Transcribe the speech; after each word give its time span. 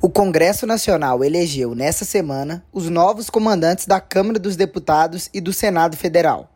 O 0.00 0.08
Congresso 0.08 0.64
Nacional 0.64 1.24
elegeu 1.24 1.74
nesta 1.74 2.04
semana 2.04 2.64
os 2.72 2.88
novos 2.88 3.28
comandantes 3.28 3.84
da 3.84 4.00
Câmara 4.00 4.38
dos 4.38 4.54
Deputados 4.54 5.28
e 5.34 5.40
do 5.40 5.52
Senado 5.52 5.96
Federal. 5.96 6.48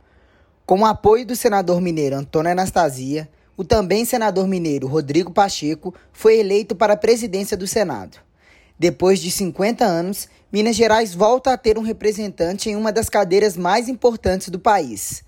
Com 0.64 0.82
o 0.82 0.86
apoio 0.86 1.26
do 1.26 1.34
senador 1.34 1.80
mineiro 1.80 2.14
Antônio 2.14 2.52
Anastasia, 2.52 3.28
o 3.56 3.64
também 3.64 4.04
senador 4.04 4.46
mineiro 4.46 4.86
Rodrigo 4.86 5.32
Pacheco 5.32 5.92
foi 6.12 6.38
eleito 6.38 6.76
para 6.76 6.92
a 6.92 6.96
presidência 6.96 7.56
do 7.56 7.66
Senado. 7.66 8.16
Depois 8.78 9.18
de 9.18 9.28
50 9.28 9.84
anos, 9.84 10.28
Minas 10.52 10.76
Gerais 10.76 11.12
volta 11.12 11.52
a 11.52 11.58
ter 11.58 11.76
um 11.76 11.82
representante 11.82 12.70
em 12.70 12.76
uma 12.76 12.92
das 12.92 13.08
cadeiras 13.08 13.56
mais 13.56 13.88
importantes 13.88 14.50
do 14.50 14.58
país. 14.60 15.24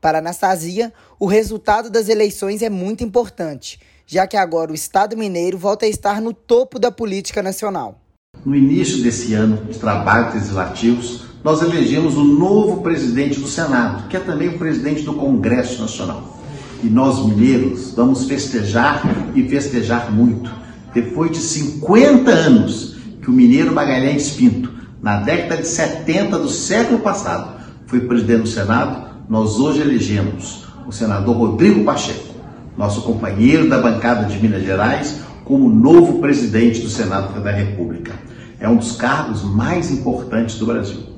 Para 0.00 0.18
Anastasia, 0.18 0.92
o 1.18 1.26
resultado 1.26 1.90
das 1.90 2.08
eleições 2.08 2.62
é 2.62 2.70
muito 2.70 3.02
importante 3.02 3.80
já 4.06 4.26
que 4.26 4.36
agora 4.36 4.70
o 4.70 4.74
Estado 4.74 5.16
mineiro 5.16 5.58
volta 5.58 5.84
a 5.84 5.88
estar 5.88 6.20
no 6.20 6.32
topo 6.32 6.78
da 6.78 6.92
política 6.92 7.42
nacional. 7.42 8.00
No 8.44 8.54
início 8.54 9.02
desse 9.02 9.34
ano 9.34 9.56
de 9.64 9.78
trabalhos 9.78 10.34
legislativos, 10.34 11.24
nós 11.42 11.60
elegemos 11.60 12.16
o 12.16 12.24
novo 12.24 12.82
presidente 12.82 13.40
do 13.40 13.48
Senado, 13.48 14.08
que 14.08 14.16
é 14.16 14.20
também 14.20 14.48
o 14.48 14.58
presidente 14.58 15.02
do 15.02 15.14
Congresso 15.14 15.80
Nacional. 15.80 16.38
E 16.84 16.86
nós, 16.86 17.24
mineiros, 17.26 17.92
vamos 17.92 18.26
festejar 18.26 19.02
e 19.34 19.48
festejar 19.48 20.12
muito. 20.12 20.50
Depois 20.94 21.32
de 21.32 21.38
50 21.38 22.30
anos 22.30 22.96
que 23.20 23.28
o 23.28 23.32
mineiro 23.32 23.74
Magalhães 23.74 24.30
Pinto, 24.30 24.72
na 25.02 25.18
década 25.20 25.62
de 25.62 25.68
70 25.68 26.38
do 26.38 26.48
século 26.48 27.00
passado, 27.00 27.60
foi 27.86 28.00
presidente 28.00 28.42
do 28.42 28.48
Senado, 28.48 29.08
nós 29.28 29.58
hoje 29.58 29.80
elegemos 29.80 30.64
o 30.86 30.92
senador 30.92 31.36
Rodrigo 31.36 31.84
Pacheco 31.84 32.35
nosso 32.76 33.02
companheiro 33.02 33.68
da 33.68 33.80
bancada 33.80 34.26
de 34.26 34.38
Minas 34.38 34.62
Gerais, 34.62 35.20
como 35.44 35.68
novo 35.68 36.20
presidente 36.20 36.80
do 36.80 36.90
Senado 36.90 37.40
da 37.40 37.50
República. 37.50 38.12
É 38.60 38.68
um 38.68 38.76
dos 38.76 38.96
cargos 38.96 39.42
mais 39.42 39.90
importantes 39.90 40.58
do 40.58 40.66
Brasil. 40.66 41.16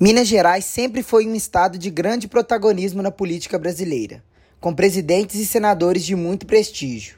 Minas 0.00 0.28
Gerais 0.28 0.64
sempre 0.64 1.02
foi 1.02 1.26
um 1.26 1.34
estado 1.34 1.78
de 1.78 1.90
grande 1.90 2.28
protagonismo 2.28 3.02
na 3.02 3.10
política 3.10 3.58
brasileira, 3.58 4.22
com 4.60 4.74
presidentes 4.74 5.36
e 5.36 5.46
senadores 5.46 6.04
de 6.04 6.16
muito 6.16 6.46
prestígio. 6.46 7.16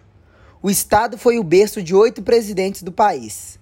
O 0.62 0.70
estado 0.70 1.16
foi 1.16 1.38
o 1.38 1.44
berço 1.44 1.82
de 1.82 1.94
oito 1.94 2.22
presidentes 2.22 2.82
do 2.82 2.92
país. 2.92 3.58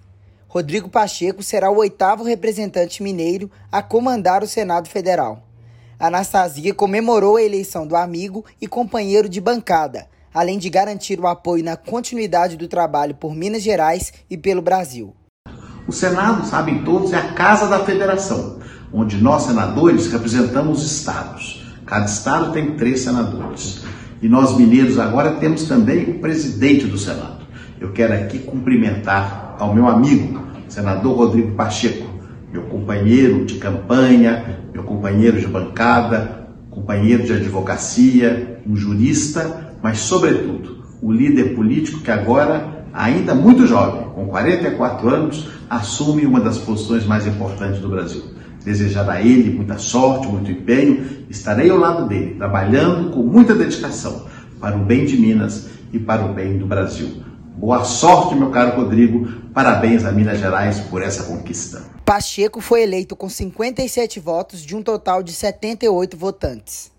Rodrigo 0.47 0.89
Pacheco 0.89 1.43
será 1.43 1.69
o 1.69 1.77
oitavo 1.77 2.23
representante 2.23 3.03
mineiro 3.03 3.49
a 3.71 3.81
comandar 3.81 4.43
o 4.43 4.47
Senado 4.47 4.89
Federal. 4.89 5.48
Anastasia 5.99 6.73
comemorou 6.73 7.35
a 7.35 7.43
eleição 7.43 7.85
do 7.85 7.93
amigo 7.93 8.45
e 8.61 8.67
companheiro 8.67 9.27
de 9.27 9.41
bancada, 9.41 10.07
além 10.33 10.57
de 10.57 10.69
garantir 10.69 11.19
o 11.19 11.27
apoio 11.27 11.61
na 11.61 11.75
continuidade 11.75 12.55
do 12.55 12.69
trabalho 12.69 13.15
por 13.15 13.35
Minas 13.35 13.61
Gerais 13.61 14.13
e 14.29 14.37
pelo 14.37 14.61
Brasil. 14.61 15.13
O 15.85 15.91
Senado, 15.91 16.47
sabem 16.47 16.83
todos, 16.85 17.11
é 17.11 17.17
a 17.17 17.33
casa 17.33 17.67
da 17.67 17.83
federação, 17.83 18.59
onde 18.93 19.17
nós, 19.17 19.43
senadores, 19.43 20.09
representamos 20.09 20.85
os 20.85 20.89
estados. 20.89 21.65
Cada 21.85 22.05
estado 22.05 22.53
tem 22.53 22.77
três 22.77 23.01
senadores. 23.01 23.83
E 24.21 24.29
nós, 24.29 24.55
mineiros, 24.55 24.97
agora 24.99 25.31
temos 25.31 25.65
também 25.65 26.09
o 26.11 26.19
presidente 26.19 26.85
do 26.85 26.97
Senado. 26.97 27.45
Eu 27.77 27.91
quero 27.91 28.13
aqui 28.13 28.39
cumprimentar 28.39 29.57
ao 29.59 29.73
meu 29.73 29.85
amigo, 29.85 30.47
senador 30.69 31.17
Rodrigo 31.17 31.55
Pacheco, 31.55 32.07
meu 32.51 32.63
companheiro 32.63 33.45
de 33.45 33.55
campanha, 33.55 34.59
meu 34.73 34.83
companheiro 34.83 35.39
de 35.39 35.47
bancada, 35.47 36.47
companheiro 36.69 37.23
de 37.23 37.33
advocacia, 37.33 38.61
um 38.65 38.75
jurista, 38.75 39.73
mas, 39.81 39.99
sobretudo, 39.99 40.83
o 41.01 41.11
líder 41.11 41.55
político 41.55 42.01
que 42.01 42.11
agora, 42.11 42.85
ainda 42.93 43.33
muito 43.33 43.65
jovem, 43.65 44.09
com 44.13 44.25
44 44.27 45.09
anos, 45.09 45.49
assume 45.69 46.25
uma 46.25 46.39
das 46.39 46.57
posições 46.57 47.05
mais 47.05 47.25
importantes 47.27 47.79
do 47.79 47.89
Brasil. 47.89 48.23
Desejar 48.63 49.09
a 49.09 49.21
ele 49.21 49.55
muita 49.55 49.77
sorte, 49.77 50.27
muito 50.27 50.51
empenho, 50.51 51.05
estarei 51.29 51.69
ao 51.69 51.77
lado 51.77 52.07
dele, 52.07 52.35
trabalhando 52.35 53.11
com 53.11 53.23
muita 53.23 53.55
dedicação 53.55 54.25
para 54.59 54.75
o 54.75 54.83
bem 54.83 55.05
de 55.05 55.15
Minas 55.15 55.69
e 55.93 55.99
para 55.99 56.25
o 56.25 56.33
bem 56.33 56.57
do 56.57 56.65
Brasil. 56.65 57.28
Boa 57.57 57.83
sorte, 57.83 58.35
meu 58.35 58.51
caro 58.51 58.81
Rodrigo. 58.81 59.27
Parabéns 59.53 60.05
a 60.05 60.11
Minas 60.11 60.39
Gerais 60.39 60.79
por 60.79 61.01
essa 61.01 61.23
conquista. 61.23 61.83
Pacheco 62.05 62.61
foi 62.61 62.83
eleito 62.83 63.15
com 63.15 63.29
57 63.29 64.19
votos 64.19 64.61
de 64.61 64.75
um 64.75 64.81
total 64.81 65.21
de 65.21 65.33
78 65.33 66.15
votantes. 66.15 66.87